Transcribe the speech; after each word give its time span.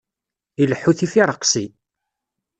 Ileḥḥu 0.61 0.91
tifiṛeqsi. 0.97 1.65